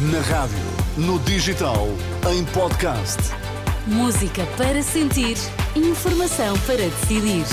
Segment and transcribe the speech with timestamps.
[0.00, 0.56] Na rádio,
[0.96, 1.88] no digital,
[2.30, 3.18] em podcast.
[3.84, 5.36] Música para sentir,
[5.74, 7.44] informação para decidir.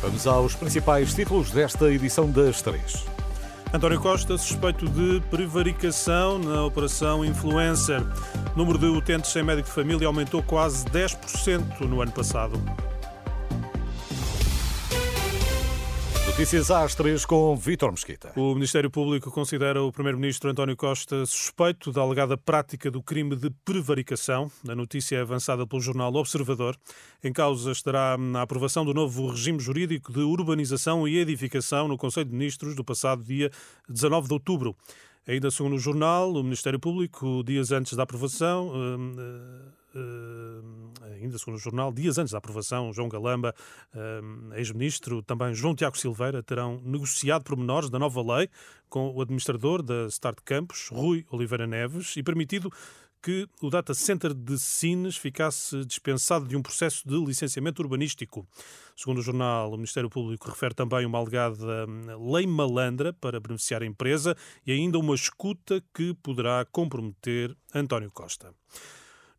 [0.00, 3.04] Vamos aos principais títulos desta edição das três.
[3.74, 8.00] António Costa suspeito de prevaricação na Operação Influencer.
[8.54, 12.62] O número de utentes sem médico de família aumentou quase 10% no ano passado.
[16.38, 18.32] Notícias às três com Vítor Mesquita.
[18.36, 23.50] O Ministério Público considera o Primeiro-Ministro António Costa suspeito da alegada prática do crime de
[23.64, 24.48] prevaricação.
[24.68, 26.76] A notícia é avançada pelo jornal Observador.
[27.24, 32.26] Em causa estará a aprovação do novo regime jurídico de urbanização e edificação no Conselho
[32.26, 33.50] de Ministros do passado dia
[33.88, 34.76] 19 de outubro.
[35.26, 39.16] Ainda segundo o jornal, o Ministério Público, dias antes da aprovação, hum,
[39.92, 40.87] hum,
[41.22, 43.54] ainda segundo o jornal, dias antes da aprovação, João Galamba,
[43.94, 48.48] hum, ex-ministro, também João Tiago Silveira, terão negociado pormenores da nova lei
[48.88, 52.72] com o administrador da Start Campus, Rui Oliveira Neves, e permitido
[53.22, 58.46] que o data center de Sines ficasse dispensado de um processo de licenciamento urbanístico.
[58.96, 61.86] Segundo o jornal, o Ministério Público refere também uma alegada
[62.18, 68.54] lei malandra para beneficiar a empresa e ainda uma escuta que poderá comprometer António Costa.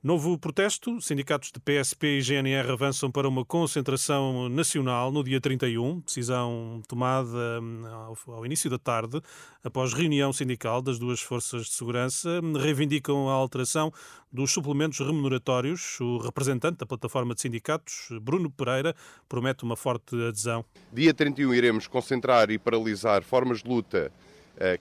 [0.02, 1.02] Novo protesto.
[1.02, 6.00] Sindicatos de PSP e GNR avançam para uma concentração nacional no dia 31.
[6.00, 7.84] Decisão tomada hum,
[8.28, 9.22] ao, início da tarde,
[9.62, 12.40] após reunião sindical das duas forças de segurança.
[12.62, 13.92] Reivindicam a alteração
[14.32, 16.00] dos suplementos remuneratórios.
[16.00, 18.96] O representante da plataforma de sindicatos, Bruno Pereira,
[19.28, 20.64] promete uma forte adesão.
[20.94, 24.14] Dia 31 iremos concentrar e paralisar formas de luta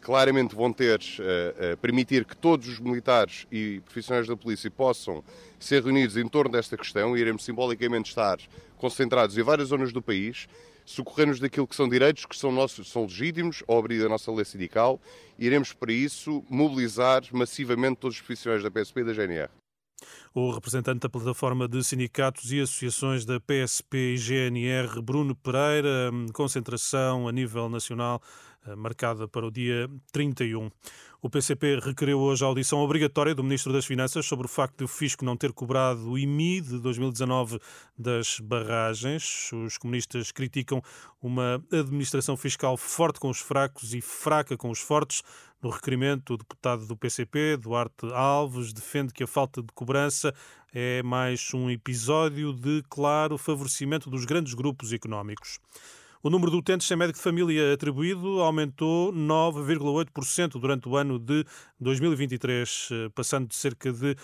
[0.00, 5.22] claramente vão ter, uh, uh, permitir que todos os militares e profissionais da polícia possam
[5.58, 8.38] ser reunidos em torno desta questão e iremos simbolicamente estar
[8.76, 10.48] concentrados em várias zonas do país,
[10.84, 14.44] socorrendo-nos daquilo que são direitos que são, nossos, são legítimos ao abrir a nossa lei
[14.44, 15.00] sindical.
[15.38, 19.50] Iremos, para isso, mobilizar massivamente todos os profissionais da PSP e da GNR.
[20.40, 26.26] O representante da plataforma de sindicatos e associações da PSP e GNR, Bruno Pereira, hum,
[26.32, 28.22] concentração a nível nacional
[28.64, 30.70] eh, marcada para o dia 31.
[31.20, 34.84] O PCP requereu hoje a audição obrigatória do Ministro das Finanças sobre o facto de
[34.84, 37.58] o Fisco não ter cobrado o IMI de 2019
[37.98, 39.50] das barragens.
[39.52, 40.80] Os comunistas criticam
[41.20, 45.24] uma administração fiscal forte com os fracos e fraca com os fortes.
[45.60, 50.27] No requerimento, o deputado do PCP, Duarte Alves, defende que a falta de cobrança
[50.72, 55.60] é mais um episódio de claro favorecimento dos grandes grupos económicos.
[56.20, 61.44] O número de utentes sem médico de família atribuído aumentou 9,8% durante o ano de
[61.78, 64.16] 2023, eh, passando de cerca de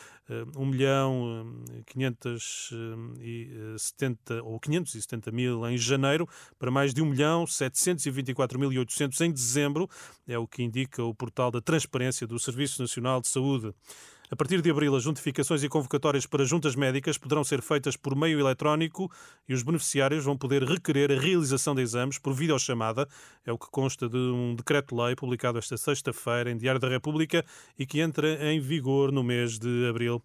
[0.56, 6.28] 1 eh, milhão 570 eh, ou 570 mil em janeiro
[6.58, 9.88] para mais de 1 milhão 724 mil 800 em dezembro,
[10.26, 13.72] é o que indica o portal da Transparência do Serviço Nacional de Saúde.
[14.34, 18.16] A partir de abril, as notificações e convocatórias para juntas médicas poderão ser feitas por
[18.16, 19.08] meio eletrónico
[19.48, 23.08] e os beneficiários vão poder requerer a realização de exames por videochamada.
[23.46, 27.44] É o que consta de um decreto-lei publicado esta sexta-feira em Diário da República
[27.78, 30.20] e que entra em vigor no mês de abril.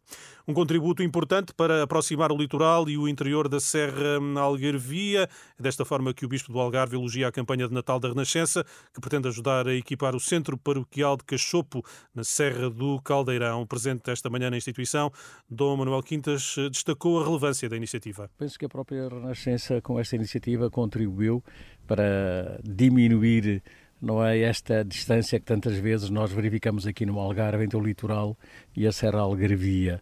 [0.49, 5.29] Um contributo importante para aproximar o litoral e o interior da Serra Algarvia.
[5.59, 8.99] Desta forma que o Bispo do Algarve elogia a campanha de Natal da Renascença, que
[8.99, 13.63] pretende ajudar a equipar o Centro Paroquial de Cachopo, na Serra do Caldeirão.
[13.67, 15.11] Presente esta manhã na instituição,
[15.47, 18.27] Dom Manuel Quintas destacou a relevância da iniciativa.
[18.35, 21.43] Penso que a própria Renascença, com esta iniciativa, contribuiu
[21.85, 23.61] para diminuir
[24.01, 28.35] não é esta distância que tantas vezes nós verificamos aqui no Algarve entre o litoral
[28.75, 30.01] e a Serra Algarvia.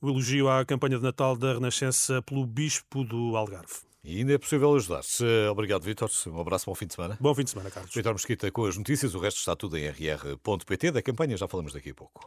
[0.00, 3.88] O elogio à campanha de Natal da Renascença pelo Bispo do Algarve.
[4.04, 5.24] E ainda é possível ajudar-se.
[5.50, 6.08] Obrigado, Vítor.
[6.28, 7.18] Um abraço, bom fim de semana.
[7.20, 7.92] Bom fim de semana, Carlos.
[7.92, 9.14] Vítor Mesquita com as notícias.
[9.14, 10.92] O resto está tudo em rr.pt.
[10.92, 12.26] Da campanha já falamos daqui a pouco.